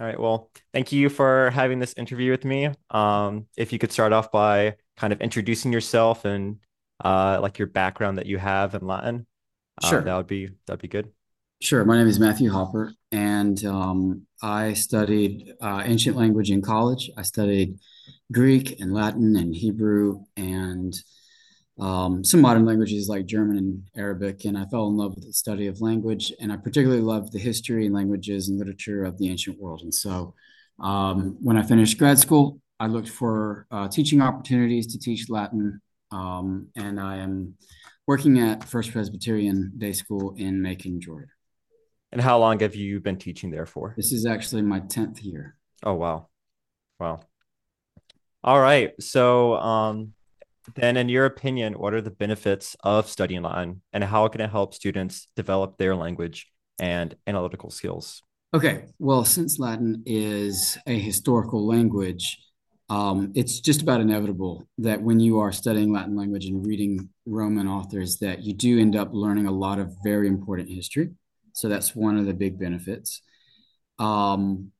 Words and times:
All 0.00 0.06
right. 0.06 0.18
Well, 0.18 0.50
thank 0.72 0.92
you 0.92 1.10
for 1.10 1.50
having 1.50 1.78
this 1.78 1.92
interview 1.94 2.30
with 2.30 2.46
me. 2.46 2.70
Um, 2.88 3.46
if 3.58 3.70
you 3.70 3.78
could 3.78 3.92
start 3.92 4.14
off 4.14 4.32
by 4.32 4.76
kind 4.96 5.12
of 5.12 5.20
introducing 5.20 5.74
yourself 5.74 6.24
and 6.24 6.56
uh, 7.04 7.38
like 7.42 7.58
your 7.58 7.68
background 7.68 8.16
that 8.16 8.24
you 8.24 8.38
have 8.38 8.74
in 8.74 8.86
Latin, 8.86 9.26
uh, 9.82 9.86
Sure. 9.90 10.00
that 10.00 10.16
would 10.16 10.26
be 10.26 10.48
that'd 10.66 10.80
be 10.80 10.88
good. 10.88 11.10
Sure. 11.60 11.84
My 11.84 11.98
name 11.98 12.06
is 12.06 12.18
Matthew 12.18 12.50
Hopper, 12.50 12.94
and 13.12 13.62
um, 13.66 14.22
I 14.42 14.72
studied 14.72 15.52
uh, 15.60 15.82
ancient 15.84 16.16
language 16.16 16.50
in 16.50 16.62
college. 16.62 17.10
I 17.18 17.22
studied 17.22 17.78
Greek 18.32 18.80
and 18.80 18.94
Latin 18.94 19.36
and 19.36 19.54
Hebrew 19.54 20.24
and 20.34 20.94
um, 21.80 22.22
some 22.22 22.40
modern 22.40 22.66
languages 22.66 23.08
like 23.08 23.26
German 23.26 23.56
and 23.56 23.82
Arabic. 23.96 24.44
And 24.44 24.56
I 24.56 24.66
fell 24.66 24.88
in 24.88 24.96
love 24.96 25.14
with 25.14 25.26
the 25.26 25.32
study 25.32 25.66
of 25.66 25.80
language, 25.80 26.32
and 26.40 26.52
I 26.52 26.56
particularly 26.56 27.02
loved 27.02 27.32
the 27.32 27.38
history 27.38 27.86
and 27.86 27.94
languages 27.94 28.48
and 28.48 28.58
literature 28.58 29.04
of 29.04 29.18
the 29.18 29.30
ancient 29.30 29.58
world. 29.58 29.80
And 29.82 29.94
so 29.94 30.34
um, 30.78 31.36
when 31.40 31.56
I 31.56 31.62
finished 31.62 31.98
grad 31.98 32.18
school, 32.18 32.60
I 32.78 32.86
looked 32.86 33.08
for 33.08 33.66
uh, 33.70 33.88
teaching 33.88 34.20
opportunities 34.22 34.86
to 34.88 34.98
teach 34.98 35.28
Latin, 35.28 35.80
um, 36.10 36.68
and 36.76 36.98
I 37.00 37.18
am 37.18 37.54
working 38.06 38.38
at 38.40 38.64
First 38.64 38.92
Presbyterian 38.92 39.72
Day 39.76 39.92
School 39.92 40.34
in 40.36 40.60
Macon, 40.60 41.00
Georgia. 41.00 41.28
And 42.12 42.20
how 42.20 42.38
long 42.38 42.58
have 42.60 42.74
you 42.74 43.00
been 43.00 43.18
teaching 43.18 43.50
there 43.50 43.66
for? 43.66 43.94
This 43.96 44.12
is 44.12 44.26
actually 44.26 44.62
my 44.62 44.80
10th 44.80 45.22
year. 45.22 45.56
Oh, 45.82 45.94
wow. 45.94 46.28
Wow. 46.98 47.20
All 48.42 48.60
right. 48.60 48.92
So, 49.00 49.54
um, 49.54 50.14
then 50.74 50.96
in 50.96 51.08
your 51.08 51.26
opinion, 51.26 51.74
what 51.74 51.94
are 51.94 52.00
the 52.00 52.10
benefits 52.10 52.76
of 52.82 53.08
studying 53.08 53.42
Latin 53.42 53.82
and 53.92 54.04
how 54.04 54.28
can 54.28 54.40
it 54.40 54.50
help 54.50 54.74
students 54.74 55.28
develop 55.36 55.76
their 55.78 55.94
language 55.96 56.46
and 56.78 57.14
analytical 57.26 57.70
skills? 57.70 58.22
Okay, 58.52 58.86
well, 58.98 59.24
since 59.24 59.58
Latin 59.58 60.02
is 60.06 60.76
a 60.86 60.98
historical 60.98 61.66
language, 61.66 62.38
um, 62.88 63.32
it's 63.36 63.60
just 63.60 63.82
about 63.82 64.00
inevitable 64.00 64.66
that 64.78 65.00
when 65.00 65.20
you 65.20 65.38
are 65.38 65.52
studying 65.52 65.92
Latin 65.92 66.16
language 66.16 66.46
and 66.46 66.66
reading 66.66 67.08
Roman 67.24 67.68
authors, 67.68 68.18
that 68.18 68.42
you 68.42 68.52
do 68.52 68.80
end 68.80 68.96
up 68.96 69.10
learning 69.12 69.46
a 69.46 69.52
lot 69.52 69.78
of 69.78 69.94
very 70.02 70.26
important 70.26 70.68
history. 70.68 71.10
So 71.52 71.68
that's 71.68 71.94
one 71.94 72.18
of 72.18 72.26
the 72.26 72.34
big 72.34 72.58
benefits. 72.58 73.22
Um, 74.00 74.72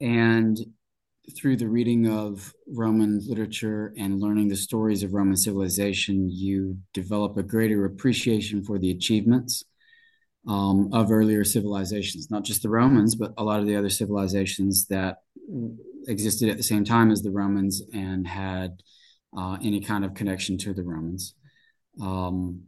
and 0.00 0.58
through 1.30 1.56
the 1.56 1.68
reading 1.68 2.08
of 2.08 2.52
Roman 2.66 3.20
literature 3.26 3.92
and 3.96 4.20
learning 4.20 4.48
the 4.48 4.56
stories 4.56 5.02
of 5.02 5.14
Roman 5.14 5.36
civilization, 5.36 6.28
you 6.28 6.78
develop 6.92 7.36
a 7.36 7.42
greater 7.42 7.84
appreciation 7.84 8.62
for 8.62 8.78
the 8.78 8.90
achievements 8.90 9.64
um, 10.46 10.90
of 10.92 11.10
earlier 11.10 11.44
civilizations, 11.44 12.30
not 12.30 12.44
just 12.44 12.62
the 12.62 12.68
Romans, 12.68 13.14
but 13.14 13.32
a 13.38 13.44
lot 13.44 13.60
of 13.60 13.66
the 13.66 13.76
other 13.76 13.90
civilizations 13.90 14.86
that 14.86 15.18
existed 16.08 16.48
at 16.48 16.56
the 16.56 16.62
same 16.62 16.84
time 16.84 17.10
as 17.10 17.22
the 17.22 17.30
Romans 17.30 17.82
and 17.92 18.26
had 18.26 18.82
uh, 19.36 19.56
any 19.62 19.80
kind 19.80 20.04
of 20.04 20.14
connection 20.14 20.58
to 20.58 20.74
the 20.74 20.82
Romans. 20.82 21.34
Um, 22.00 22.62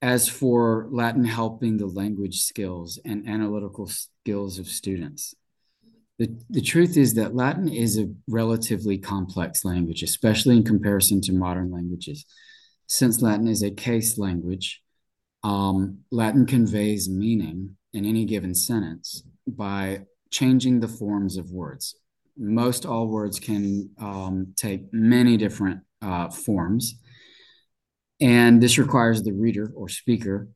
as 0.00 0.28
for 0.28 0.86
Latin 0.90 1.24
helping 1.24 1.76
the 1.76 1.86
language 1.86 2.42
skills 2.42 3.00
and 3.04 3.28
analytical 3.28 3.88
skills 3.88 4.58
of 4.58 4.68
students, 4.68 5.34
the, 6.18 6.36
the 6.50 6.60
truth 6.60 6.96
is 6.96 7.14
that 7.14 7.34
Latin 7.34 7.68
is 7.68 7.96
a 7.96 8.12
relatively 8.26 8.98
complex 8.98 9.64
language, 9.64 10.02
especially 10.02 10.56
in 10.56 10.64
comparison 10.64 11.20
to 11.22 11.32
modern 11.32 11.70
languages. 11.70 12.24
Since 12.88 13.22
Latin 13.22 13.46
is 13.46 13.62
a 13.62 13.70
case 13.70 14.18
language, 14.18 14.82
um, 15.44 15.98
Latin 16.10 16.44
conveys 16.44 17.08
meaning 17.08 17.76
in 17.92 18.04
any 18.04 18.24
given 18.24 18.54
sentence 18.54 19.22
by 19.46 20.00
changing 20.30 20.80
the 20.80 20.88
forms 20.88 21.36
of 21.36 21.52
words. 21.52 21.94
Most 22.36 22.84
all 22.84 23.06
words 23.06 23.38
can 23.38 23.90
um, 24.00 24.54
take 24.56 24.92
many 24.92 25.36
different 25.36 25.80
uh, 26.02 26.30
forms, 26.30 26.96
and 28.20 28.60
this 28.60 28.78
requires 28.78 29.22
the 29.22 29.32
reader 29.32 29.72
or 29.76 29.88
speaker 29.88 30.48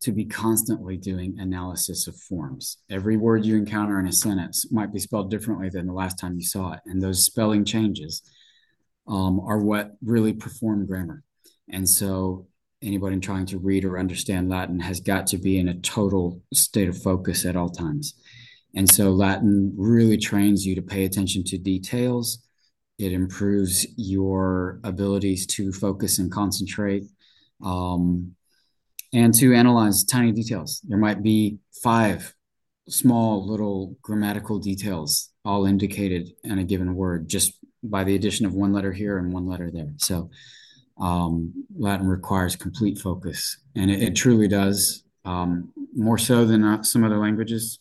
to 0.00 0.12
be 0.12 0.24
constantly 0.24 0.96
doing 0.96 1.38
analysis 1.38 2.06
of 2.06 2.16
forms. 2.16 2.78
Every 2.90 3.16
word 3.16 3.44
you 3.44 3.56
encounter 3.56 4.00
in 4.00 4.06
a 4.06 4.12
sentence 4.12 4.70
might 4.72 4.92
be 4.92 4.98
spelled 4.98 5.30
differently 5.30 5.68
than 5.68 5.86
the 5.86 5.92
last 5.92 6.18
time 6.18 6.36
you 6.36 6.44
saw 6.44 6.72
it. 6.72 6.80
And 6.86 7.02
those 7.02 7.24
spelling 7.24 7.64
changes 7.64 8.22
um, 9.06 9.40
are 9.40 9.58
what 9.58 9.92
really 10.02 10.32
perform 10.32 10.86
grammar. 10.86 11.22
And 11.68 11.88
so 11.88 12.46
anybody 12.82 13.18
trying 13.20 13.46
to 13.46 13.58
read 13.58 13.84
or 13.84 13.98
understand 13.98 14.48
Latin 14.48 14.80
has 14.80 15.00
got 15.00 15.26
to 15.28 15.38
be 15.38 15.58
in 15.58 15.68
a 15.68 15.80
total 15.80 16.40
state 16.54 16.88
of 16.88 17.02
focus 17.02 17.44
at 17.44 17.56
all 17.56 17.68
times. 17.68 18.14
And 18.74 18.90
so 18.90 19.10
Latin 19.10 19.74
really 19.76 20.16
trains 20.16 20.64
you 20.64 20.74
to 20.76 20.82
pay 20.82 21.04
attention 21.04 21.44
to 21.44 21.58
details. 21.58 22.46
It 22.98 23.12
improves 23.12 23.86
your 23.96 24.80
abilities 24.84 25.46
to 25.48 25.72
focus 25.72 26.18
and 26.18 26.30
concentrate. 26.30 27.04
Um, 27.62 28.34
and 29.12 29.34
to 29.34 29.54
analyze 29.54 30.04
tiny 30.04 30.32
details. 30.32 30.80
There 30.86 30.98
might 30.98 31.22
be 31.22 31.58
five 31.82 32.34
small 32.88 33.46
little 33.46 33.96
grammatical 34.02 34.58
details 34.58 35.30
all 35.44 35.66
indicated 35.66 36.30
in 36.44 36.58
a 36.58 36.64
given 36.64 36.94
word 36.94 37.28
just 37.28 37.54
by 37.82 38.04
the 38.04 38.14
addition 38.14 38.46
of 38.46 38.54
one 38.54 38.72
letter 38.72 38.92
here 38.92 39.18
and 39.18 39.32
one 39.32 39.46
letter 39.46 39.70
there. 39.70 39.92
So 39.96 40.30
um, 41.00 41.66
Latin 41.76 42.06
requires 42.06 42.56
complete 42.56 42.98
focus, 42.98 43.58
and 43.74 43.90
it, 43.90 44.02
it 44.02 44.14
truly 44.14 44.48
does, 44.48 45.02
um, 45.24 45.72
more 45.94 46.18
so 46.18 46.44
than 46.44 46.62
uh, 46.62 46.82
some 46.82 47.04
other 47.04 47.16
languages, 47.16 47.78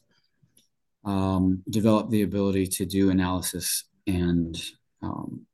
um, 1.03 1.62
develop 1.69 2.09
the 2.09 2.22
ability 2.22 2.68
to 2.68 2.85
do 2.85 3.09
analysis 3.09 3.85
and 4.07 4.62
um, 5.01 5.45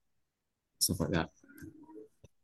stuff 0.79 0.99
like 0.99 1.11
that. 1.11 1.29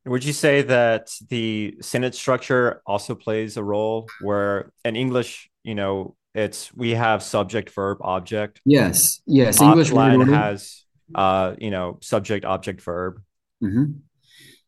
Would 0.06 0.24
you 0.24 0.34
say 0.34 0.64
that 0.64 1.12
the 1.30 1.78
sentence 1.82 2.18
structure 2.18 2.82
also 2.86 3.14
plays 3.14 3.58
a 3.58 3.64
role 3.64 4.08
where 4.22 4.72
in 4.84 4.96
English, 4.96 5.50
you 5.64 5.76
know, 5.76 6.16
it's 6.34 6.74
we 6.74 6.92
have 6.92 7.22
subject, 7.22 7.70
verb, 7.72 8.00
object. 8.02 8.62
Yes, 8.66 9.22
yes. 9.26 9.62
English 9.62 9.92
order. 9.92 10.26
has, 10.34 10.86
uh, 11.14 11.56
you 11.60 11.72
know, 11.72 12.00
subject, 12.02 12.46
object, 12.46 12.82
verb. 12.82 13.22
Mhm. 13.62 14.00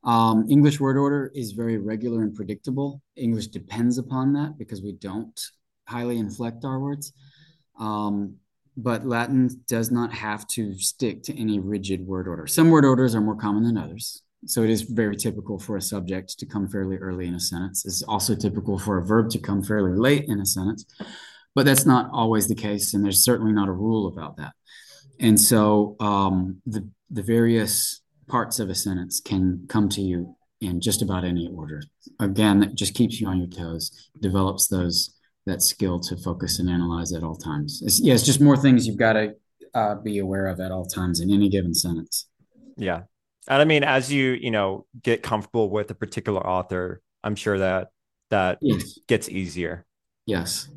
Um, 0.03 0.45
English 0.49 0.79
word 0.79 0.97
order 0.97 1.31
is 1.33 1.53
very 1.53 1.77
regular 1.77 2.23
and 2.23 2.35
predictable. 2.35 3.01
English 3.16 3.47
depends 3.47 3.97
upon 3.97 4.33
that 4.33 4.57
because 4.57 4.81
we 4.81 4.91
don't 4.91 5.39
highly 5.88 6.17
inflect 6.17 6.66
our 6.66 6.79
words. 6.79 7.13
Um, 7.79 8.35
but 8.75 9.05
Latin 9.05 9.49
does 9.67 9.91
not 9.91 10.11
have 10.13 10.45
to 10.47 10.77
stick 10.77 11.23
to 11.23 11.39
any 11.39 11.59
rigid 11.59 12.05
word 12.05 12.27
order. 12.27 12.47
Some 12.47 12.69
word 12.69 12.85
orders 12.85 13.16
are 13.16 13.22
more 13.22 13.35
common 13.35 13.63
than 13.63 13.77
others. 13.77 14.22
So 14.45 14.63
it 14.63 14.69
is 14.69 14.81
very 14.83 15.15
typical 15.15 15.57
for 15.59 15.77
a 15.77 15.81
subject 15.81 16.37
to 16.39 16.45
come 16.45 16.67
fairly 16.67 16.97
early 16.97 17.27
in 17.27 17.35
a 17.35 17.39
sentence. 17.39 17.85
It's 17.85 18.03
also 18.03 18.35
typical 18.35 18.77
for 18.77 18.97
a 18.97 19.05
verb 19.05 19.29
to 19.31 19.39
come 19.39 19.63
fairly 19.63 19.97
late 19.97 20.25
in 20.27 20.39
a 20.39 20.45
sentence, 20.45 20.85
but 21.55 21.65
that's 21.65 21.85
not 21.85 22.09
always 22.11 22.47
the 22.47 22.55
case, 22.55 22.93
and 22.93 23.03
there's 23.03 23.23
certainly 23.23 23.53
not 23.53 23.69
a 23.69 23.73
rule 23.73 24.07
about 24.07 24.37
that. 24.37 24.53
And 25.19 25.39
so 25.39 25.95
um, 25.99 26.61
the 26.65 26.89
the 27.09 27.23
various 27.23 28.01
parts 28.27 28.59
of 28.59 28.69
a 28.69 28.75
sentence 28.75 29.19
can 29.19 29.65
come 29.69 29.87
to 29.89 30.01
you 30.01 30.35
in 30.61 30.81
just 30.81 31.01
about 31.01 31.23
any 31.23 31.47
order. 31.55 31.83
Again, 32.19 32.61
that 32.61 32.75
just 32.75 32.95
keeps 32.95 33.19
you 33.19 33.27
on 33.27 33.37
your 33.37 33.49
toes, 33.49 34.09
develops 34.21 34.67
those 34.67 35.15
that 35.45 35.61
skill 35.61 35.99
to 35.99 36.17
focus 36.17 36.59
and 36.59 36.69
analyze 36.69 37.11
at 37.13 37.23
all 37.23 37.35
times. 37.35 37.81
It's, 37.85 37.99
yeah, 37.99 38.13
it's 38.13 38.23
just 38.23 38.41
more 38.41 38.55
things 38.55 38.87
you've 38.87 38.97
got 38.97 39.13
to 39.13 39.35
uh, 39.75 39.95
be 39.95 40.19
aware 40.19 40.47
of 40.47 40.59
at 40.59 40.71
all 40.71 40.85
times 40.85 41.19
in 41.19 41.29
any 41.31 41.49
given 41.49 41.73
sentence. 41.73 42.27
Yeah. 42.77 43.01
And 43.47 43.61
I 43.61 43.65
mean, 43.65 43.83
as 43.83 44.11
you, 44.11 44.31
you 44.31 44.51
know, 44.51 44.85
get 45.01 45.21
comfortable 45.23 45.69
with 45.69 45.91
a 45.91 45.95
particular 45.95 46.45
author, 46.45 47.01
I'm 47.23 47.35
sure 47.35 47.59
that 47.59 47.89
that 48.29 48.59
Yes. 48.61 48.99
gets 49.07 49.29
easier. 49.29 49.85
Yes. 50.25 50.69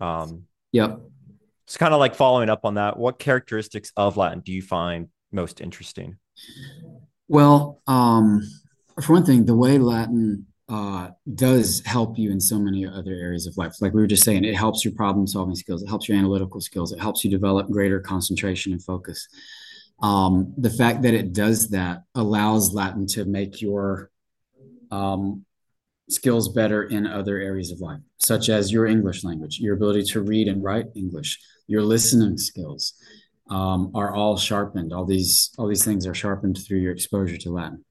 Um, 0.00 0.46
Yep. 0.72 1.00
it's 1.66 1.76
kind 1.76 1.94
of 1.94 2.00
like 2.00 2.14
following 2.14 2.48
up 2.48 2.64
on 2.64 2.74
that. 2.74 2.98
What 2.98 3.18
characteristics 3.18 3.92
of 3.96 4.16
Latin 4.16 4.40
do 4.40 4.52
you 4.52 4.62
find 4.62 5.08
most 5.32 5.60
interesting? 5.60 6.18
Well, 7.28 7.80
um, 7.86 8.42
for 9.00 9.14
one 9.14 9.24
thing, 9.24 9.46
the 9.46 9.56
way 9.56 9.78
Latin 9.78 10.46
uh, 10.68 11.10
does 11.34 11.82
help 11.84 12.18
you 12.18 12.30
in 12.30 12.40
so 12.40 12.58
many 12.58 12.86
other 12.86 13.12
areas 13.12 13.46
of 13.46 13.56
life. 13.56 13.74
Like 13.80 13.92
we 13.94 14.00
were 14.00 14.06
just 14.06 14.24
saying, 14.24 14.44
it 14.44 14.54
helps 14.54 14.84
your 14.84 14.94
problem 14.94 15.26
solving 15.26 15.54
skills, 15.54 15.82
it 15.82 15.88
helps 15.88 16.08
your 16.08 16.18
analytical 16.18 16.60
skills, 16.60 16.92
it 16.92 17.00
helps 17.00 17.24
you 17.24 17.30
develop 17.30 17.68
greater 17.70 18.00
concentration 18.00 18.72
and 18.72 18.82
focus. 18.82 19.28
Um, 20.02 20.54
the 20.58 20.70
fact 20.70 21.02
that 21.02 21.14
it 21.14 21.32
does 21.32 21.68
that 21.70 22.02
allows 22.14 22.74
Latin 22.74 23.06
to 23.08 23.24
make 23.24 23.62
your 23.62 24.10
um, 24.90 25.44
skills 26.10 26.48
better 26.48 26.82
in 26.82 27.06
other 27.06 27.38
areas 27.38 27.70
of 27.70 27.80
life, 27.80 28.00
such 28.18 28.48
as 28.48 28.72
your 28.72 28.86
English 28.86 29.24
language, 29.24 29.58
your 29.60 29.74
ability 29.74 30.02
to 30.04 30.22
read 30.22 30.48
and 30.48 30.62
write 30.62 30.86
English, 30.96 31.38
your 31.68 31.82
listening 31.82 32.36
skills 32.36 32.94
um, 33.48 33.92
are 33.94 34.14
all 34.14 34.36
sharpened. 34.36 34.92
All 34.92 35.04
these 35.04 35.50
all 35.58 35.68
these 35.68 35.84
things 35.84 36.06
are 36.06 36.14
sharpened 36.14 36.58
through 36.58 36.78
your 36.80 36.92
exposure 36.92 37.36
to 37.38 37.50
Latin. 37.50 37.84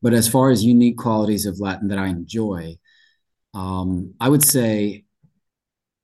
But 0.00 0.14
as 0.14 0.28
far 0.28 0.50
as 0.50 0.64
unique 0.64 0.96
qualities 0.96 1.46
of 1.46 1.60
Latin 1.60 1.88
that 1.88 1.98
I 1.98 2.08
enjoy, 2.08 2.76
um, 3.54 4.14
I 4.20 4.28
would 4.28 4.44
say 4.44 5.04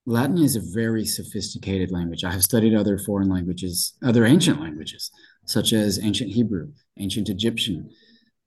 Latin 0.07 0.39
is 0.39 0.57
a 0.57 0.73
very 0.73 1.05
sophisticated 1.05 1.91
language. 1.91 2.25
I 2.25 2.33
have 2.33 2.43
studied 2.43 2.75
other 2.75 2.99
foreign 2.99 3.29
languages, 3.29 3.95
other 4.03 4.25
ancient 4.25 4.61
languages, 4.61 5.11
such 5.49 5.73
as 5.73 5.99
ancient 6.03 6.31
Hebrew, 6.31 6.73
ancient 6.99 7.29
Egyptian. 7.29 7.91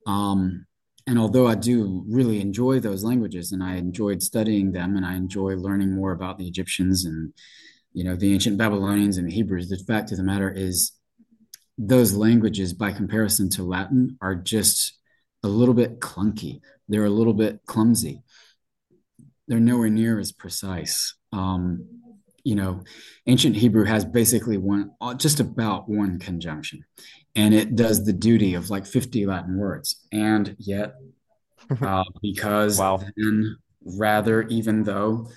Um, 0.07 0.65
and 1.07 1.17
although 1.17 1.47
I 1.47 1.55
do 1.55 2.05
really 2.07 2.39
enjoy 2.39 2.79
those 2.79 3.03
languages 3.03 3.51
and 3.51 3.63
I 3.63 3.75
enjoyed 3.75 4.21
studying 4.21 4.71
them 4.71 4.95
and 4.95 5.05
I 5.05 5.15
enjoy 5.15 5.55
learning 5.55 5.95
more 5.95 6.11
about 6.11 6.37
the 6.37 6.47
Egyptians 6.47 7.05
and 7.05 7.33
you 7.93 8.03
know 8.03 8.15
the 8.15 8.33
ancient 8.33 8.57
Babylonians 8.57 9.17
and 9.17 9.27
the 9.27 9.33
Hebrews, 9.33 9.67
the 9.67 9.77
fact 9.77 10.11
of 10.11 10.17
the 10.17 10.23
matter 10.23 10.49
is 10.49 10.93
those 11.77 12.13
languages 12.13 12.73
by 12.73 12.91
comparison 12.91 13.49
to 13.49 13.63
Latin 13.63 14.17
are 14.21 14.35
just 14.35 14.93
a 15.43 15.47
little 15.47 15.73
bit 15.73 15.99
clunky. 15.99 16.61
They're 16.87 17.05
a 17.05 17.09
little 17.09 17.33
bit 17.33 17.61
clumsy. 17.65 18.21
They're 19.47 19.59
nowhere 19.59 19.89
near 19.89 20.19
as 20.19 20.31
precise. 20.31 21.15
Um, 21.33 22.00
you 22.43 22.55
know, 22.55 22.83
ancient 23.27 23.55
Hebrew 23.55 23.85
has 23.85 24.05
basically 24.05 24.57
one, 24.57 24.91
just 25.17 25.39
about 25.39 25.89
one 25.89 26.19
conjunction, 26.19 26.83
and 27.35 27.53
it 27.53 27.75
does 27.75 28.05
the 28.05 28.13
duty 28.13 28.55
of 28.55 28.69
like 28.69 28.85
50 28.85 29.25
Latin 29.25 29.57
words. 29.57 30.05
And 30.11 30.55
yet, 30.59 30.95
uh, 31.81 32.03
because 32.21 32.79
wow. 32.79 33.01
then, 33.17 33.57
rather, 33.83 34.43
even 34.43 34.83
though, 34.83 35.29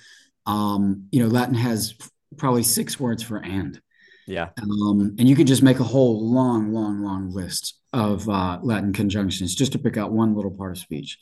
um, 0.45 1.07
you 1.11 1.21
know, 1.21 1.27
Latin 1.27 1.55
has 1.55 1.95
probably 2.37 2.63
six 2.63 2.99
words 2.99 3.23
for 3.23 3.37
and. 3.37 3.81
Yeah. 4.27 4.49
Um, 4.59 5.15
and 5.19 5.29
you 5.29 5.35
could 5.35 5.45
just 5.45 5.61
make 5.61 5.79
a 5.79 5.83
whole 5.83 6.31
long, 6.31 6.73
long, 6.73 7.03
long 7.03 7.29
list 7.29 7.79
of 7.93 8.27
uh, 8.27 8.57
Latin 8.63 8.91
conjunctions 8.91 9.53
just 9.53 9.71
to 9.73 9.79
pick 9.79 9.97
out 9.97 10.11
one 10.11 10.35
little 10.35 10.49
part 10.49 10.71
of 10.71 10.79
speech 10.79 11.19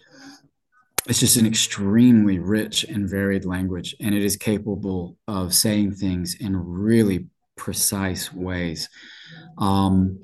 it's 1.08 1.20
just 1.20 1.38
an 1.38 1.46
extremely 1.46 2.40
rich 2.40 2.84
and 2.86 3.10
varied 3.10 3.46
language, 3.46 3.96
and 4.00 4.16
it 4.16 4.24
is 4.24 4.38
capable 4.38 5.18
of 5.28 5.54
saying 5.54 5.96
things 5.96 6.36
in 6.40 6.56
really 6.56 7.28
precise 7.58 8.34
ways. 8.34 8.90
Um, 9.58 10.20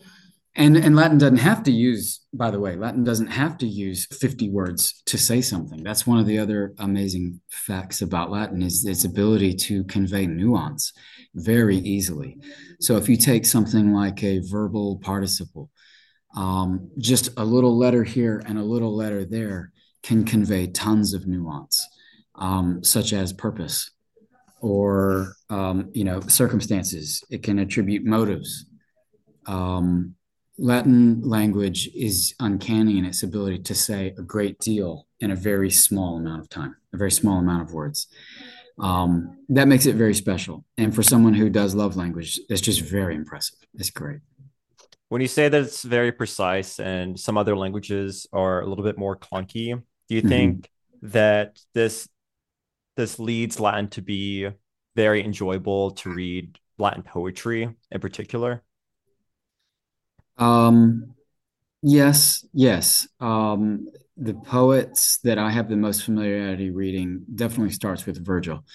and, 0.56 0.76
and 0.76 0.96
Latin 0.96 1.18
doesn't 1.18 1.38
have 1.38 1.64
to 1.64 1.72
use, 1.72 2.22
by 2.34 2.52
the 2.52 2.60
way, 2.60 2.76
Latin 2.76 3.04
doesn't 3.04 3.28
have 3.28 3.58
to 3.60 3.68
use 3.68 4.08
50 4.08 4.50
words 4.50 5.02
to 5.06 5.18
say 5.18 5.42
something. 5.42 5.84
That's 5.84 6.08
one 6.08 6.20
of 6.20 6.26
the 6.26 6.40
other 6.40 6.74
amazing 6.80 7.40
facts 7.50 8.02
about 8.02 8.32
Latin 8.32 8.62
is 8.62 8.86
its 8.86 9.06
ability 9.06 9.54
to 9.56 9.84
convey 9.86 10.28
nuance 10.28 10.92
very 11.36 11.78
easily. 11.78 12.38
So 12.80 12.98
if 12.98 13.08
you 13.08 13.16
take 13.16 13.46
something 13.46 13.94
like 13.94 14.24
a 14.24 14.42
verbal 14.50 15.00
participle, 15.02 15.70
um, 16.36 16.90
just 16.98 17.30
a 17.38 17.46
little 17.46 17.78
letter 17.78 18.04
here 18.04 18.44
and 18.46 18.58
a 18.58 18.64
little 18.64 18.96
letter 18.96 19.26
there, 19.26 19.72
can 20.04 20.24
convey 20.24 20.68
tons 20.68 21.14
of 21.14 21.28
nuance, 21.28 21.88
um, 22.36 22.84
such 22.84 23.14
as 23.14 23.34
purpose 23.34 23.92
or 24.62 25.36
um, 25.50 25.90
you 25.94 26.04
know 26.04 26.20
circumstances. 26.22 27.24
It 27.30 27.44
can 27.44 27.60
attribute 27.60 28.06
motives. 28.06 28.66
Um, 29.46 30.16
Latin 30.58 31.22
language 31.22 31.90
is 31.96 32.36
uncanny 32.42 32.98
in 32.98 33.06
its 33.06 33.24
ability 33.24 33.60
to 33.60 33.74
say 33.74 34.14
a 34.18 34.22
great 34.22 34.60
deal 34.60 35.08
in 35.22 35.32
a 35.32 35.36
very 35.36 35.72
small 35.72 36.18
amount 36.18 36.42
of 36.42 36.50
time, 36.50 36.76
a 36.94 36.98
very 36.98 37.12
small 37.12 37.40
amount 37.40 37.62
of 37.62 37.74
words. 37.74 38.08
Um, 38.78 39.38
that 39.50 39.68
makes 39.68 39.86
it 39.86 39.96
very 39.96 40.14
special. 40.14 40.66
And 40.78 40.94
for 40.94 41.04
someone 41.04 41.34
who 41.34 41.50
does 41.50 41.76
love 41.76 41.96
language, 41.96 42.40
it's 42.50 42.62
just 42.62 42.82
very 42.82 43.16
impressive. 43.16 43.60
It's 43.76 43.90
great. 43.90 44.20
When 45.08 45.22
you 45.22 45.28
say 45.28 45.50
that 45.50 45.62
it's 45.62 45.84
very 45.84 46.12
precise 46.12 46.80
and 46.80 47.20
some 47.20 47.38
other 47.38 47.58
languages 47.58 48.28
are 48.32 48.62
a 48.62 48.68
little 48.68 48.84
bit 48.84 48.98
more 48.98 49.18
clunky, 49.18 49.82
do 50.10 50.16
you 50.16 50.22
mm-hmm. 50.22 50.30
think 50.30 50.70
that 51.04 51.60
this 51.74 52.10
this 52.98 53.20
leads 53.20 53.60
Latin 53.60 53.88
to 53.90 54.02
be 54.02 54.50
very 54.96 55.24
enjoyable 55.24 55.92
to 55.92 56.10
read 56.10 56.60
Latin 56.78 57.04
poetry 57.04 57.70
in 57.92 58.02
particular? 58.02 58.64
Um, 60.38 61.14
yes, 61.82 62.46
yes. 62.54 63.08
Um, 63.22 63.88
the 64.18 64.34
poets 64.34 65.20
that 65.24 65.38
I 65.38 65.52
have 65.52 65.70
the 65.70 65.78
most 65.78 66.04
familiarity 66.04 66.72
reading 66.72 67.24
definitely 67.34 67.72
starts 67.72 68.06
with 68.06 68.26
Virgil. 68.26 68.66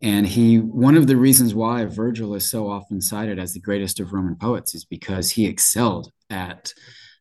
And 0.00 0.26
he, 0.26 0.58
one 0.58 0.96
of 0.96 1.06
the 1.06 1.16
reasons 1.16 1.54
why 1.54 1.84
Virgil 1.86 2.34
is 2.34 2.48
so 2.48 2.68
often 2.70 3.00
cited 3.00 3.38
as 3.38 3.52
the 3.52 3.60
greatest 3.60 3.98
of 3.98 4.12
Roman 4.12 4.36
poets 4.36 4.74
is 4.74 4.84
because 4.84 5.30
he 5.30 5.46
excelled 5.46 6.12
at 6.30 6.72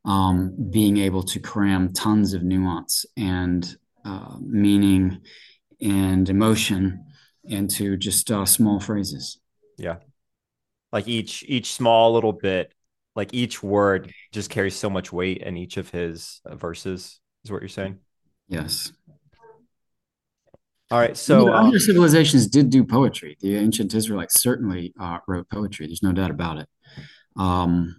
um, 0.05 0.55
being 0.69 0.97
able 0.97 1.23
to 1.23 1.39
cram 1.39 1.91
tons 1.93 2.33
of 2.33 2.43
nuance 2.43 3.05
and 3.17 3.75
uh, 4.05 4.37
meaning 4.39 5.21
and 5.81 6.29
emotion 6.29 7.05
into 7.43 7.97
just 7.97 8.31
uh, 8.31 8.45
small 8.45 8.79
phrases. 8.79 9.39
Yeah, 9.77 9.97
like 10.91 11.07
each 11.07 11.43
each 11.47 11.73
small 11.73 12.13
little 12.13 12.33
bit, 12.33 12.73
like 13.15 13.33
each 13.33 13.61
word 13.61 14.13
just 14.31 14.49
carries 14.49 14.75
so 14.75 14.89
much 14.89 15.11
weight 15.11 15.39
in 15.39 15.57
each 15.57 15.77
of 15.77 15.89
his 15.89 16.41
uh, 16.45 16.55
verses. 16.55 17.19
Is 17.43 17.51
what 17.51 17.61
you're 17.61 17.69
saying? 17.69 17.97
Yes. 18.47 18.91
All 20.91 20.99
right. 20.99 21.17
So 21.17 21.51
other 21.51 21.75
um, 21.75 21.79
civilizations 21.79 22.47
did 22.47 22.69
do 22.69 22.83
poetry. 22.83 23.37
The 23.41 23.57
ancient 23.57 23.93
Israelites 23.93 24.39
certainly 24.41 24.93
uh, 24.99 25.17
wrote 25.27 25.49
poetry. 25.49 25.87
There's 25.87 26.03
no 26.03 26.11
doubt 26.11 26.29
about 26.29 26.59
it. 26.59 26.69
Um, 27.35 27.97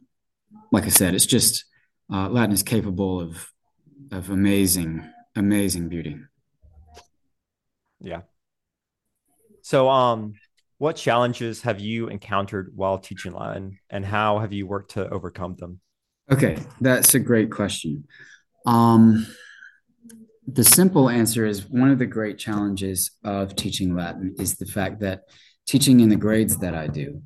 like 0.71 0.85
I 0.85 0.89
said, 0.89 1.15
it's 1.15 1.27
just 1.27 1.65
uh, 2.13 2.29
Latin 2.29 2.53
is 2.53 2.63
capable 2.63 3.21
of 3.21 3.53
of 4.13 4.31
amazing, 4.31 5.05
amazing 5.35 5.89
beauty. 5.89 6.17
Yeah. 8.01 8.23
So, 9.63 9.89
um, 9.89 10.35
what 10.79 10.97
challenges 10.97 11.63
have 11.63 11.81
you 11.81 12.09
encountered 12.09 12.73
while 12.75 12.99
teaching 12.99 13.33
Latin, 13.33 13.79
and 13.91 14.05
how 14.05 14.39
have 14.39 14.53
you 14.53 14.67
worked 14.67 14.93
to 14.93 15.09
overcome 15.09 15.57
them? 15.57 15.81
Okay, 16.31 16.59
that's 16.81 17.15
a 17.15 17.19
great 17.19 17.51
question. 17.51 18.07
Um, 18.67 19.27
the 20.47 20.65
simple 20.65 21.09
answer 21.09 21.47
is 21.47 21.69
one 21.69 21.91
of 21.91 21.99
the 21.99 22.07
great 22.07 22.39
challenges 22.39 23.11
of 23.25 23.57
teaching 23.57 23.97
Latin 23.97 24.35
is 24.39 24.57
the 24.57 24.67
fact 24.67 25.01
that 25.01 25.23
teaching 25.67 26.01
in 26.01 26.09
the 26.09 26.17
grades 26.17 26.59
that 26.59 26.75
I 26.75 26.87
do, 26.87 27.23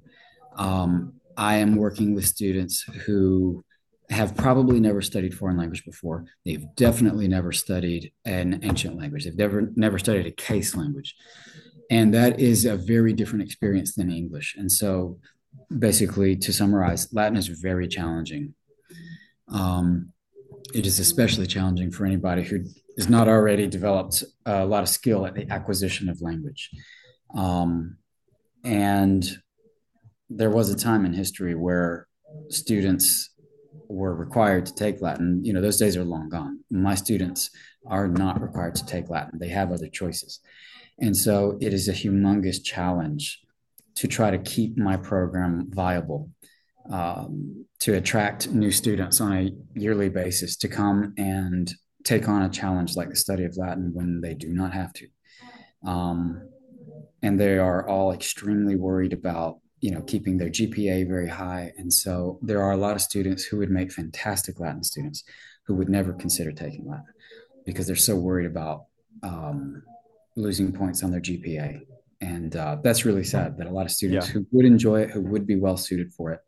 um, 0.57 1.15
I 1.37 1.57
am 1.57 1.77
working 1.77 2.15
with 2.15 2.27
students 2.27 2.83
who 3.05 3.65
have 4.11 4.37
probably 4.37 4.81
never 4.81 5.01
studied 5.01 5.35
foreign 5.35 5.57
language 5.57 5.85
before. 5.85 6.27
They've 6.45 6.67
definitely 6.75 7.29
never 7.29 7.53
studied 7.53 8.13
an 8.25 8.61
ancient 8.63 8.99
language. 8.99 9.25
They've 9.25 9.37
never 9.37 9.71
never 9.77 9.99
studied 9.99 10.27
a 10.27 10.33
case 10.33 10.75
language. 10.75 11.15
And 11.91 12.13
that 12.15 12.39
is 12.39 12.65
a 12.65 12.77
very 12.77 13.13
different 13.13 13.45
experience 13.45 13.95
than 13.95 14.11
English. 14.11 14.57
And 14.57 14.71
so 14.71 15.19
basically 15.77 16.37
to 16.37 16.53
summarize, 16.53 17.13
Latin 17.13 17.37
is 17.37 17.49
very 17.49 17.89
challenging. 17.89 18.55
Um, 19.49 20.13
it 20.75 20.87
is 20.87 21.01
especially 21.01 21.47
challenging 21.47 21.91
for 21.91 22.07
anybody 22.07 22.43
who 22.45 22.65
has 22.97 23.09
not 23.09 23.29
already 23.29 23.67
developed 23.67 24.23
a 24.47 24.65
lot 24.65 24.83
of 24.83 24.89
skill 24.89 25.27
at 25.27 25.35
the 25.35 25.51
acquisition 25.51 26.09
of 26.09 26.21
language. 26.21 26.71
Um, 27.35 27.97
and 28.63 29.25
there 30.29 30.51
was 30.51 30.71
a 30.71 30.77
time 30.77 31.05
in 31.05 31.13
history 31.13 31.55
where 31.55 32.07
students 32.51 33.31
were 33.89 34.15
required 34.15 34.67
to 34.67 34.75
take 34.75 35.01
Latin, 35.01 35.45
you 35.45 35.53
know, 35.53 35.61
those 35.61 35.79
days 35.79 35.97
are 35.97 36.05
long 36.05 36.29
gone. 36.29 36.61
My 36.71 36.95
students 36.95 37.51
are 37.87 38.09
not 38.09 38.41
required 38.41 38.75
to 38.77 38.87
take 38.87 39.11
Latin, 39.11 39.39
they 39.39 39.49
have 39.49 39.73
other 39.73 39.89
choices. 39.89 40.41
And 40.99 41.17
so 41.17 41.57
it 41.61 41.73
is 41.73 41.89
a 41.89 41.93
humongous 41.93 42.63
challenge 42.63 43.41
to 43.97 44.07
try 44.07 44.31
to 44.31 44.39
keep 44.39 44.77
my 44.77 44.97
program 44.97 45.67
viable, 45.71 46.31
um, 46.91 47.67
to 47.81 47.95
attract 47.95 48.51
new 48.51 48.71
students 48.71 49.21
on 49.21 49.33
a 49.33 49.51
yearly 49.75 50.09
basis 50.09 50.57
to 50.59 50.69
come 50.69 51.15
and 51.17 51.73
take 52.05 52.29
on 52.29 52.43
a 52.43 52.49
challenge 52.49 52.97
like 52.97 53.09
the 53.09 53.17
study 53.17 53.45
of 53.45 53.57
Latin 53.57 53.91
when 53.93 54.21
they 54.21 54.35
do 54.35 54.53
not 54.53 54.73
have 54.73 54.93
to. 54.95 55.07
Um, 55.85 56.49
and 57.23 57.39
they 57.39 57.59
are 57.59 57.87
all 57.87 58.13
extremely 58.13 58.77
worried 58.77 59.13
about 59.13 59.59
you 59.81 59.91
know 59.91 60.03
keeping 60.03 60.39
their 60.39 60.51
gpa 60.51 61.07
very 61.07 61.29
high. 61.29 61.73
And 61.77 61.93
so 61.93 62.39
there 62.43 62.63
are 62.63 62.73
a 62.73 62.77
lot 62.77 62.95
of 62.95 63.01
students 63.01 63.45
who 63.45 63.57
would 63.59 63.71
make 63.71 63.93
fantastic 63.93 64.61
latin 64.61 64.83
students 64.83 65.25
who 65.65 65.75
would 65.75 65.89
never 65.89 66.13
consider 66.13 66.53
taking 66.53 66.89
latin 66.89 67.05
because 67.65 67.87
they're 67.87 67.97
so 67.97 68.17
worried 68.17 68.47
about 68.47 68.87
um, 69.23 69.83
losing 70.37 70.73
points 70.73 71.03
on 71.03 71.11
their 71.11 71.21
gpa 71.21 71.81
and 72.21 72.57
uh, 72.57 72.77
that's 72.83 73.05
really 73.05 73.25
sad 73.25 73.57
that 73.59 73.67
a 73.67 73.71
lot 73.71 73.87
of 73.87 73.91
students 73.91 74.27
yeah. 74.27 74.33
who 74.33 74.47
would 74.53 74.65
enjoy 74.65 75.01
it 75.01 75.11
who 75.11 75.21
would 75.21 75.47
be 75.47 75.57
well 75.57 75.77
suited 75.77 76.13
for 76.13 76.33
it 76.33 76.41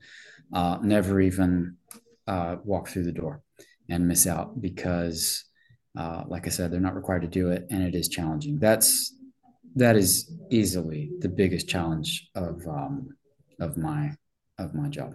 uh, 0.52 0.78
never 0.82 1.20
even 1.20 1.76
uh, 2.26 2.56
walk 2.64 2.88
through 2.88 3.04
the 3.04 3.12
door 3.12 3.42
and 3.88 4.06
miss 4.06 4.26
out 4.26 4.60
because 4.60 5.44
uh, 5.98 6.22
like 6.26 6.46
i 6.46 6.50
said 6.50 6.70
they're 6.70 6.80
not 6.80 6.94
required 6.94 7.22
to 7.22 7.28
do 7.28 7.50
it 7.50 7.66
and 7.70 7.82
it 7.82 7.94
is 7.94 8.08
challenging. 8.08 8.58
That's 8.58 9.14
that 9.74 9.96
is 9.96 10.30
easily 10.50 11.10
the 11.20 11.28
biggest 11.28 11.68
challenge 11.68 12.28
of 12.34 12.60
um, 12.68 13.08
of 13.62 13.76
my 13.76 14.12
of 14.58 14.74
my 14.74 14.88
job. 14.88 15.14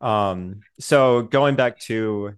Um, 0.00 0.60
so 0.78 1.22
going 1.22 1.56
back 1.56 1.78
to 1.80 2.34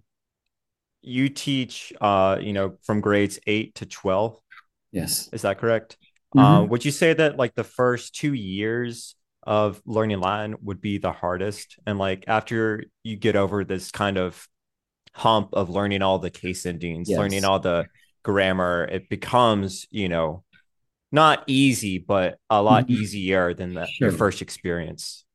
you 1.01 1.29
teach 1.29 1.93
uh, 2.01 2.37
you 2.41 2.53
know, 2.53 2.77
from 2.83 3.01
grades 3.01 3.39
eight 3.45 3.75
to 3.75 3.85
twelve. 3.85 4.39
Yes. 4.91 5.29
Is 5.33 5.41
that 5.43 5.59
correct? 5.59 5.97
Um, 6.35 6.69
would 6.69 6.85
you 6.85 6.91
say 6.91 7.13
that 7.13 7.37
like 7.37 7.55
the 7.55 7.63
first 7.63 8.15
two 8.15 8.33
years 8.33 9.15
of 9.43 9.81
learning 9.85 10.19
Latin 10.19 10.55
would 10.61 10.81
be 10.81 10.97
the 10.97 11.11
hardest? 11.11 11.79
And 11.85 11.97
like 11.97 12.25
after 12.27 12.85
you 13.03 13.15
get 13.15 13.35
over 13.35 13.63
this 13.63 13.91
kind 13.91 14.17
of 14.17 14.47
hump 15.13 15.49
of 15.53 15.69
learning 15.69 16.01
all 16.01 16.19
the 16.19 16.29
case 16.29 16.65
endings, 16.65 17.09
Yes. 17.09 17.17
learning 17.17 17.43
all 17.43 17.59
the 17.59 17.87
grammar, 18.23 18.87
it 18.91 19.09
becomes, 19.09 19.87
you 19.89 20.09
know, 20.09 20.43
not 21.11 21.43
easy, 21.47 21.97
but 21.97 22.37
a 22.49 22.61
lot 22.61 22.87
Mhm. 22.87 22.91
easier 22.91 23.53
than 23.53 23.73
the, 23.73 23.87
your 23.99 24.11
first 24.11 24.41
experience. 24.41 25.25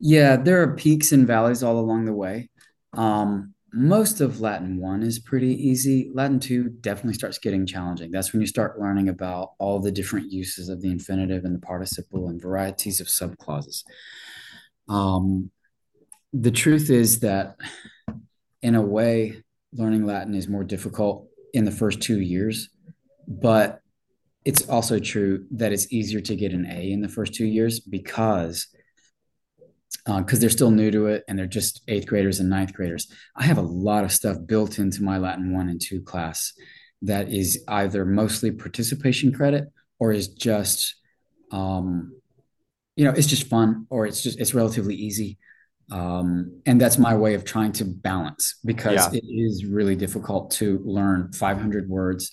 Yeah, 0.00 0.36
there 0.36 0.62
are 0.62 0.74
peaks 0.76 1.12
and 1.12 1.26
valleys 1.26 1.62
all 1.62 1.78
along 1.78 2.06
the 2.06 2.14
way. 2.14 2.50
Um, 2.94 3.54
most 3.72 4.20
of 4.20 4.40
Latin 4.40 4.78
1 4.78 5.02
is 5.04 5.20
pretty 5.20 5.54
easy. 5.68 6.10
Latin 6.12 6.40
2 6.40 6.64
definitely 6.80 7.14
starts 7.14 7.38
getting 7.38 7.66
challenging. 7.66 8.10
That's 8.10 8.32
when 8.32 8.40
you 8.40 8.46
start 8.48 8.80
learning 8.80 9.08
about 9.08 9.50
all 9.60 9.78
the 9.78 9.92
different 9.92 10.32
uses 10.32 10.68
of 10.68 10.80
the 10.82 10.90
infinitive 10.90 11.44
and 11.44 11.54
the 11.54 11.60
participle 11.60 12.28
and 12.28 12.40
varieties 12.42 13.00
of 13.00 13.06
subclauses. 13.06 13.84
Um, 14.88 15.50
the 16.32 16.50
truth 16.50 16.90
is 16.90 17.20
that, 17.20 17.56
in 18.62 18.74
a 18.74 18.82
way, 18.82 19.42
learning 19.72 20.04
Latin 20.04 20.34
is 20.34 20.48
more 20.48 20.64
difficult 20.64 21.28
in 21.54 21.64
the 21.64 21.70
first 21.70 22.00
two 22.00 22.20
years, 22.20 22.70
but 23.28 23.79
it's 24.44 24.68
also 24.68 24.98
true 24.98 25.46
that 25.52 25.72
it's 25.72 25.92
easier 25.92 26.20
to 26.20 26.36
get 26.36 26.52
an 26.52 26.66
A 26.66 26.92
in 26.92 27.00
the 27.00 27.08
first 27.08 27.34
two 27.34 27.46
years 27.46 27.80
because 27.80 28.68
because 30.06 30.38
uh, 30.38 30.40
they're 30.40 30.50
still 30.50 30.70
new 30.70 30.90
to 30.90 31.06
it 31.06 31.24
and 31.28 31.38
they're 31.38 31.46
just 31.46 31.82
eighth 31.88 32.06
graders 32.06 32.40
and 32.40 32.48
ninth 32.48 32.72
graders. 32.72 33.12
I 33.36 33.44
have 33.44 33.58
a 33.58 33.62
lot 33.62 34.04
of 34.04 34.12
stuff 34.12 34.38
built 34.46 34.78
into 34.78 35.02
my 35.02 35.18
Latin 35.18 35.52
one 35.52 35.68
and 35.68 35.80
two 35.80 36.00
class 36.00 36.52
that 37.02 37.28
is 37.32 37.62
either 37.68 38.04
mostly 38.04 38.50
participation 38.50 39.32
credit 39.32 39.64
or 39.98 40.12
is 40.12 40.28
just, 40.28 40.94
um, 41.50 42.14
you 42.96 43.04
know, 43.04 43.10
it's 43.10 43.26
just 43.26 43.46
fun 43.48 43.86
or 43.90 44.06
it's 44.06 44.22
just, 44.22 44.38
it's 44.38 44.54
relatively 44.54 44.94
easy. 44.94 45.38
Um, 45.90 46.62
and 46.66 46.80
that's 46.80 46.98
my 46.98 47.16
way 47.16 47.34
of 47.34 47.44
trying 47.44 47.72
to 47.72 47.84
balance 47.84 48.58
because 48.64 49.12
Yeah. 49.12 49.18
it 49.18 49.24
is 49.26 49.64
really 49.64 49.96
difficult 49.96 50.52
to 50.52 50.80
learn 50.84 51.32
500 51.32 51.88
words, 51.88 52.30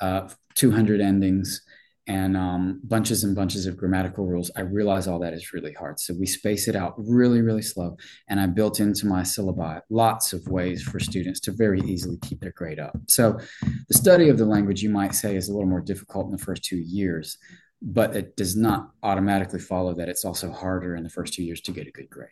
uh, 0.00 0.28
200 0.54 1.00
endings, 1.00 1.62
and 2.10 2.36
um, 2.36 2.80
bunches 2.82 3.22
and 3.22 3.36
bunches 3.36 3.66
of 3.66 3.76
grammatical 3.76 4.26
rules. 4.26 4.50
I 4.56 4.62
realize 4.62 5.06
all 5.06 5.20
that 5.20 5.32
is 5.32 5.52
really 5.52 5.72
hard. 5.74 6.00
So 6.00 6.12
we 6.18 6.26
space 6.26 6.66
it 6.66 6.74
out 6.74 6.94
really, 6.96 7.40
really 7.40 7.62
slow. 7.62 7.96
And 8.28 8.40
I 8.40 8.46
built 8.46 8.80
into 8.80 9.06
my 9.06 9.22
syllabi 9.22 9.80
lots 9.90 10.32
of 10.32 10.48
ways 10.48 10.82
for 10.82 10.98
students 10.98 11.38
to 11.40 11.52
very 11.52 11.80
easily 11.82 12.18
keep 12.22 12.40
their 12.40 12.50
grade 12.50 12.80
up. 12.80 12.96
So 13.06 13.38
the 13.86 13.94
study 13.94 14.28
of 14.28 14.38
the 14.38 14.44
language, 14.44 14.82
you 14.82 14.90
might 14.90 15.14
say, 15.14 15.36
is 15.36 15.48
a 15.48 15.52
little 15.52 15.68
more 15.68 15.80
difficult 15.80 16.26
in 16.26 16.32
the 16.32 16.38
first 16.38 16.64
two 16.64 16.78
years, 16.78 17.38
but 17.80 18.16
it 18.16 18.36
does 18.36 18.56
not 18.56 18.90
automatically 19.04 19.60
follow 19.60 19.94
that 19.94 20.08
it's 20.08 20.24
also 20.24 20.50
harder 20.50 20.96
in 20.96 21.04
the 21.04 21.10
first 21.10 21.34
two 21.34 21.44
years 21.44 21.60
to 21.60 21.70
get 21.70 21.86
a 21.86 21.92
good 21.92 22.10
grade. 22.10 22.28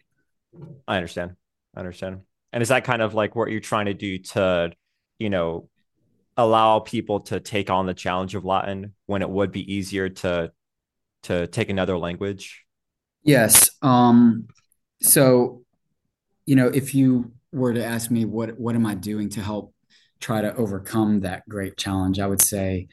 I 0.89 0.97
understand. 0.97 1.37
I 1.77 1.81
understand. 1.81 2.23
And 2.53 2.63
is 2.63 2.71
that 2.71 2.83
kind 2.83 3.01
of 3.01 3.15
like 3.15 3.37
what 3.37 3.51
you're 3.51 3.61
trying 3.61 3.87
to 3.87 3.95
do 3.95 4.19
to, 4.19 4.73
you 5.21 5.31
know, 5.31 5.69
allow 6.39 6.79
people 6.79 7.21
to 7.21 7.41
take 7.41 7.69
on 7.69 7.85
the 7.85 7.93
challenge 7.93 8.37
of 8.37 8.45
Latin 8.45 8.95
when 9.07 9.21
it 9.21 9.29
would 9.29 9.53
be 9.53 9.75
easier 9.75 10.09
to 10.09 10.53
to 11.25 11.49
take 11.49 11.69
another 11.69 11.99
language? 11.99 12.65
Yes. 13.25 13.71
Um, 13.83 14.47
so, 15.03 15.65
you 16.47 16.55
know, 16.57 16.69
if 16.69 16.95
you 16.95 17.33
were 17.53 17.75
to 17.75 17.85
ask 17.85 18.11
me 18.11 18.25
what 18.25 18.59
what 18.59 18.77
am 18.77 18.87
I 18.87 18.95
doing 18.95 19.29
to 19.31 19.43
help 19.43 19.75
try 20.21 20.41
to 20.41 20.55
overcome 20.55 21.21
that 21.21 21.47
great 21.49 21.77
challenge, 21.77 22.21
I 22.21 22.27
would 22.27 22.41
say, 22.41 22.89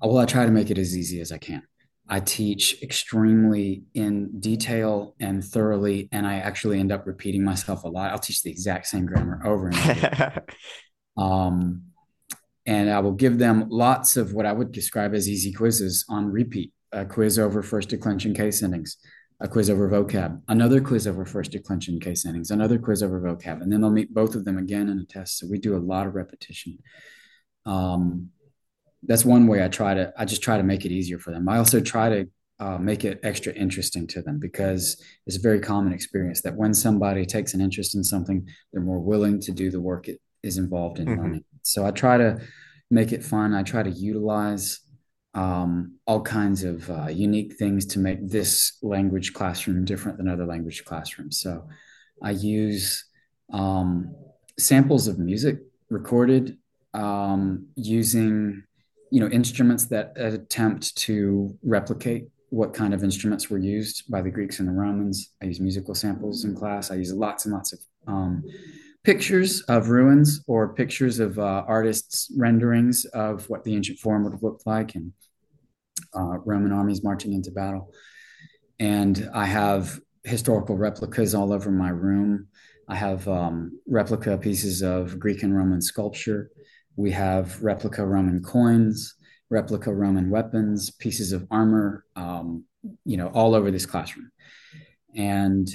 well, 0.00 0.18
I 0.18 0.24
try 0.24 0.46
to 0.46 0.52
make 0.52 0.70
it 0.70 0.78
as 0.78 0.96
easy 0.96 1.20
as 1.20 1.32
I 1.32 1.38
can. 1.38 1.62
I 2.08 2.20
teach 2.20 2.80
extremely 2.84 3.82
in 3.94 4.38
detail 4.38 5.16
and 5.18 5.44
thoroughly, 5.44 6.08
and 6.12 6.24
I 6.24 6.36
actually 6.36 6.78
end 6.78 6.92
up 6.92 7.04
repeating 7.04 7.42
myself 7.42 7.82
a 7.82 7.88
lot. 7.88 8.12
I'll 8.12 8.18
teach 8.18 8.44
the 8.44 8.50
exact 8.50 8.86
same 8.86 9.06
grammar 9.06 9.44
over 9.44 9.68
and 9.68 9.76
over. 9.76 10.44
Um, 11.18 11.84
and 12.66 12.90
I 12.90 12.98
will 12.98 13.12
give 13.12 13.38
them 13.38 13.66
lots 13.68 14.16
of 14.16 14.32
what 14.32 14.46
I 14.46 14.52
would 14.52 14.72
describe 14.72 15.14
as 15.14 15.28
easy 15.28 15.52
quizzes 15.52 16.04
on 16.08 16.26
repeat. 16.26 16.72
A 16.92 17.04
quiz 17.04 17.38
over 17.38 17.62
first 17.62 17.88
declension 17.88 18.32
case 18.32 18.62
endings, 18.62 18.96
a 19.40 19.48
quiz 19.48 19.68
over 19.68 19.88
vocab, 19.88 20.40
another 20.48 20.80
quiz 20.80 21.06
over 21.06 21.24
first 21.26 21.50
declension 21.52 22.00
case 22.00 22.24
endings, 22.24 22.50
another 22.50 22.78
quiz 22.78 23.02
over 23.02 23.20
vocab, 23.20 23.60
and 23.60 23.70
then 23.70 23.80
they'll 23.80 23.90
meet 23.90 24.14
both 24.14 24.34
of 24.34 24.44
them 24.44 24.56
again 24.56 24.88
in 24.88 24.98
a 24.98 25.04
test. 25.04 25.38
So 25.38 25.46
we 25.50 25.58
do 25.58 25.76
a 25.76 25.78
lot 25.78 26.06
of 26.06 26.14
repetition. 26.14 26.78
Um, 27.66 28.30
that's 29.02 29.24
one 29.24 29.46
way 29.46 29.62
I 29.64 29.68
try 29.68 29.94
to. 29.94 30.12
I 30.16 30.24
just 30.24 30.42
try 30.42 30.56
to 30.56 30.62
make 30.62 30.84
it 30.84 30.92
easier 30.92 31.18
for 31.18 31.32
them. 31.32 31.48
I 31.48 31.58
also 31.58 31.80
try 31.80 32.08
to 32.08 32.28
uh, 32.58 32.78
make 32.78 33.04
it 33.04 33.20
extra 33.22 33.52
interesting 33.52 34.06
to 34.06 34.22
them 34.22 34.38
because 34.38 35.02
it's 35.26 35.36
a 35.36 35.40
very 35.40 35.60
common 35.60 35.92
experience 35.92 36.40
that 36.42 36.56
when 36.56 36.72
somebody 36.72 37.26
takes 37.26 37.52
an 37.52 37.60
interest 37.60 37.94
in 37.94 38.02
something, 38.02 38.48
they're 38.72 38.80
more 38.82 39.00
willing 39.00 39.38
to 39.40 39.52
do 39.52 39.70
the 39.70 39.80
work 39.80 40.08
it 40.08 40.20
is 40.42 40.56
involved 40.56 40.98
in 40.98 41.06
Mhm. 41.06 41.18
learning. 41.18 41.44
So 41.66 41.84
I 41.84 41.90
try 41.90 42.16
to 42.16 42.40
make 42.90 43.12
it 43.12 43.24
fun. 43.24 43.52
I 43.52 43.62
try 43.62 43.82
to 43.82 43.90
utilize 43.90 44.80
um, 45.34 45.98
all 46.06 46.22
kinds 46.22 46.62
of 46.62 46.88
uh, 46.88 47.08
unique 47.08 47.56
things 47.56 47.84
to 47.86 47.98
make 47.98 48.26
this 48.28 48.78
language 48.82 49.34
classroom 49.34 49.84
different 49.84 50.16
than 50.16 50.28
other 50.28 50.46
language 50.46 50.84
classrooms. 50.84 51.40
So 51.40 51.68
I 52.22 52.30
use 52.30 53.04
um, 53.52 54.14
samples 54.58 55.08
of 55.08 55.18
music 55.18 55.58
recorded 55.90 56.56
um, 56.94 57.66
using 57.74 58.62
you 59.10 59.20
know 59.20 59.28
instruments 59.28 59.86
that 59.86 60.12
attempt 60.16 60.96
to 60.96 61.56
replicate 61.62 62.28
what 62.50 62.72
kind 62.72 62.94
of 62.94 63.02
instruments 63.02 63.50
were 63.50 63.58
used 63.58 64.10
by 64.10 64.22
the 64.22 64.30
Greeks 64.30 64.60
and 64.60 64.68
the 64.68 64.72
Romans. 64.72 65.32
I 65.42 65.46
use 65.46 65.60
musical 65.60 65.94
samples 65.94 66.44
in 66.44 66.54
class. 66.54 66.90
I 66.90 66.94
use 66.94 67.12
lots 67.12 67.44
and 67.44 67.52
lots 67.54 67.72
of 67.72 67.80
um, 68.06 68.44
pictures 69.06 69.60
of 69.68 69.88
ruins 69.88 70.42
or 70.48 70.74
pictures 70.74 71.20
of 71.20 71.38
uh, 71.38 71.62
artists' 71.68 72.28
renderings 72.36 73.04
of 73.04 73.48
what 73.48 73.62
the 73.62 73.72
ancient 73.72 73.96
forum 74.00 74.24
would 74.24 74.32
have 74.32 74.42
looked 74.42 74.66
like 74.66 74.96
and 74.96 75.12
uh, 76.12 76.38
Roman 76.44 76.72
armies 76.72 77.04
marching 77.04 77.32
into 77.32 77.52
battle. 77.52 77.92
And 78.80 79.30
I 79.32 79.44
have 79.46 80.00
historical 80.24 80.76
replicas 80.76 81.36
all 81.36 81.52
over 81.52 81.70
my 81.70 81.90
room. 81.90 82.48
I 82.88 82.96
have 82.96 83.28
um, 83.28 83.78
replica 83.86 84.36
pieces 84.38 84.82
of 84.82 85.20
Greek 85.20 85.44
and 85.44 85.56
Roman 85.56 85.80
sculpture. 85.80 86.50
We 86.96 87.12
have 87.12 87.62
replica 87.62 88.04
Roman 88.04 88.42
coins, 88.42 89.14
replica 89.50 89.94
Roman 89.94 90.30
weapons, 90.30 90.90
pieces 90.90 91.30
of 91.30 91.46
armor, 91.52 92.04
um, 92.16 92.64
you 93.04 93.16
know, 93.16 93.28
all 93.28 93.54
over 93.54 93.70
this 93.70 93.86
classroom. 93.86 94.32
And 95.14 95.68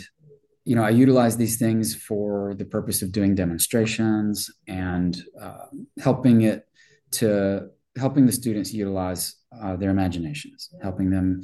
you 0.64 0.76
know, 0.76 0.84
I 0.84 0.90
utilize 0.92 1.38
these 1.38 1.58
things 1.58 1.96
for 1.96 2.54
the 2.56 2.66
purpose 2.66 3.02
of 3.02 3.12
doing 3.12 3.36
demonstrations 3.36 4.50
and 4.68 5.22
uh, 5.42 5.66
helping 6.00 6.42
it 6.42 6.68
to 7.12 7.70
helping 7.98 8.26
the 8.26 8.32
students 8.32 8.74
utilize 8.74 9.36
uh, 9.62 9.76
their 9.76 9.90
imaginations, 9.90 10.74
helping 10.82 11.10
them 11.10 11.42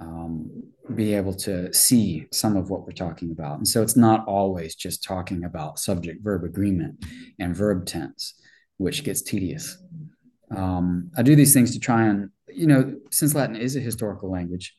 um, 0.00 0.50
be 0.94 1.14
able 1.14 1.32
to 1.32 1.72
see 1.72 2.26
some 2.32 2.56
of 2.56 2.68
what 2.70 2.84
we're 2.84 2.92
talking 2.92 3.30
about. 3.30 3.58
And 3.58 3.68
so 3.68 3.80
it's 3.82 3.96
not 3.96 4.26
always 4.26 4.74
just 4.74 5.04
talking 5.04 5.44
about 5.44 5.78
subject 5.78 6.24
verb 6.24 6.42
agreement 6.42 7.04
and 7.38 7.54
verb 7.54 7.86
tense, 7.86 8.34
which 8.78 9.04
gets 9.04 9.22
tedious. 9.22 9.78
Um, 10.50 11.10
I 11.16 11.22
do 11.22 11.36
these 11.36 11.54
things 11.54 11.72
to 11.72 11.80
try 11.80 12.06
and, 12.06 12.30
you 12.48 12.66
know, 12.66 12.96
since 13.10 13.34
Latin 13.34 13.56
is 13.56 13.76
a 13.76 13.80
historical 13.80 14.30
language, 14.30 14.74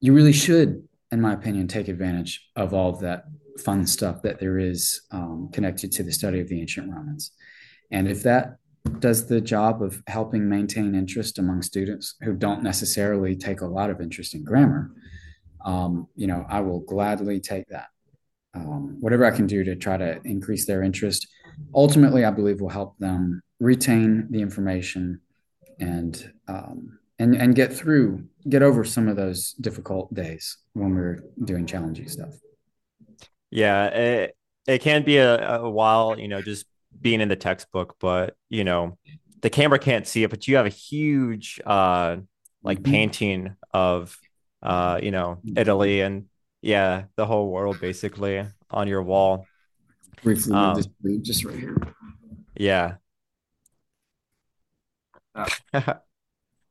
you 0.00 0.12
really 0.12 0.32
should, 0.32 0.86
in 1.12 1.20
my 1.20 1.32
opinion, 1.32 1.68
take 1.68 1.88
advantage 1.88 2.48
of 2.56 2.74
all 2.74 2.90
of 2.90 3.00
that 3.00 3.24
fun 3.58 3.86
stuff 3.86 4.22
that 4.22 4.40
there 4.40 4.58
is 4.58 5.02
um, 5.10 5.48
connected 5.52 5.92
to 5.92 6.02
the 6.02 6.12
study 6.12 6.40
of 6.40 6.48
the 6.48 6.60
ancient 6.60 6.92
Romans. 6.92 7.32
And 7.90 8.08
if 8.08 8.22
that 8.24 8.56
does 8.98 9.26
the 9.26 9.40
job 9.40 9.82
of 9.82 10.02
helping 10.06 10.48
maintain 10.48 10.94
interest 10.94 11.38
among 11.38 11.62
students 11.62 12.16
who 12.22 12.34
don't 12.34 12.62
necessarily 12.62 13.36
take 13.36 13.60
a 13.60 13.66
lot 13.66 13.90
of 13.90 14.00
interest 14.00 14.34
in 14.34 14.44
grammar, 14.44 14.90
um, 15.64 16.08
you 16.16 16.26
know, 16.26 16.44
I 16.48 16.60
will 16.60 16.80
gladly 16.80 17.40
take 17.40 17.68
that. 17.68 17.86
Um, 18.54 18.98
whatever 19.00 19.24
I 19.24 19.30
can 19.30 19.46
do 19.46 19.64
to 19.64 19.74
try 19.74 19.96
to 19.96 20.20
increase 20.24 20.66
their 20.66 20.82
interest, 20.82 21.26
ultimately, 21.74 22.24
I 22.24 22.30
believe 22.30 22.60
will 22.60 22.68
help 22.68 22.98
them 22.98 23.42
retain 23.58 24.28
the 24.30 24.42
information 24.42 25.20
and 25.80 26.32
um, 26.46 26.98
and 27.18 27.34
and 27.36 27.54
get 27.54 27.72
through, 27.72 28.24
get 28.48 28.62
over 28.62 28.84
some 28.84 29.08
of 29.08 29.16
those 29.16 29.52
difficult 29.60 30.12
days 30.14 30.58
when 30.72 30.94
we're 30.94 31.20
doing 31.44 31.66
challenging 31.66 32.08
stuff. 32.08 32.34
Yeah, 33.50 33.86
it, 33.86 34.36
it 34.66 34.80
can 34.80 35.04
be 35.04 35.18
a, 35.18 35.60
a 35.60 35.70
while, 35.70 36.18
you 36.18 36.28
know, 36.28 36.42
just 36.42 36.66
being 37.00 37.20
in 37.20 37.28
the 37.28 37.36
textbook, 37.36 37.96
but 38.00 38.36
you 38.48 38.64
know, 38.64 38.98
the 39.42 39.50
camera 39.50 39.78
can't 39.78 40.06
see 40.06 40.22
it, 40.24 40.30
but 40.30 40.48
you 40.48 40.56
have 40.56 40.66
a 40.66 40.70
huge 40.70 41.60
uh 41.64 42.16
like 42.62 42.78
Mhm. 42.78 42.84
painting 42.84 43.56
of 43.72 44.16
uh, 44.62 44.98
you 45.02 45.10
know, 45.10 45.38
Italy 45.54 46.00
and 46.00 46.24
yeah, 46.62 47.04
the 47.16 47.26
whole 47.26 47.50
world 47.50 47.78
basically 47.80 48.46
on 48.70 48.88
your 48.88 49.02
wall. 49.02 49.46
Briefly, 50.22 50.54
Um, 50.54 50.82
lead 51.02 51.22
just 51.22 51.44
right 51.44 51.58
here. 51.58 51.76
yeah. 52.56 52.96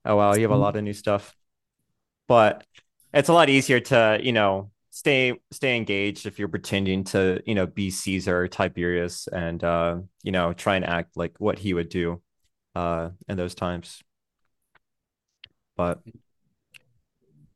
Oh 0.05 0.15
wow, 0.17 0.33
you 0.33 0.41
have 0.43 0.51
a 0.51 0.55
lot 0.57 0.75
of 0.75 0.83
new 0.83 0.93
stuff. 0.93 1.35
but 2.27 2.65
it's 3.13 3.29
a 3.29 3.33
lot 3.33 3.49
easier 3.49 3.79
to 3.79 4.19
you 4.21 4.31
know 4.33 4.71
stay 4.89 5.33
stay 5.51 5.75
engaged 5.77 6.25
if 6.25 6.39
you're 6.39 6.47
pretending 6.47 7.03
to 7.03 7.41
you 7.45 7.55
know 7.55 7.65
be 7.67 7.89
Caesar 7.91 8.47
Tiberius 8.47 9.27
and 9.27 9.63
uh, 9.63 9.97
you 10.23 10.31
know 10.31 10.53
try 10.53 10.75
and 10.75 10.85
act 10.85 11.15
like 11.17 11.33
what 11.39 11.59
he 11.59 11.73
would 11.73 11.89
do 11.89 12.21
uh, 12.75 13.09
in 13.27 13.37
those 13.37 13.55
times. 13.55 14.01
But 15.75 16.01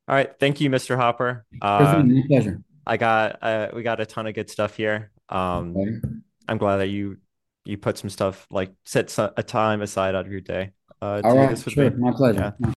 all 0.07 0.15
right, 0.15 0.31
thank 0.39 0.61
you, 0.61 0.69
Mr. 0.69 0.95
Hopper. 0.95 1.45
Uh, 1.61 2.03
pleasure. 2.27 2.61
I 2.85 2.97
got 2.97 3.43
uh, 3.43 3.69
we 3.73 3.83
got 3.83 3.99
a 3.99 4.05
ton 4.05 4.27
of 4.27 4.33
good 4.33 4.49
stuff 4.49 4.75
here. 4.77 5.11
Um, 5.29 5.75
Okay. 5.75 5.99
I'm 6.47 6.57
glad 6.57 6.77
that 6.77 6.87
you 6.87 7.17
you 7.65 7.77
put 7.77 7.97
some 7.97 8.09
stuff 8.09 8.47
like 8.49 8.73
set 8.85 9.15
a 9.19 9.43
time 9.43 9.81
aside 9.81 10.15
out 10.15 10.25
of 10.25 10.31
your 10.31 10.39
day 10.39 10.71
uh, 11.01 11.21
All 11.23 11.35
with 11.65 11.73
sure. 11.73 11.89
me. 11.91 11.97
My 11.97 12.11
pleasure. 12.11 12.39
Yeah. 12.39 12.51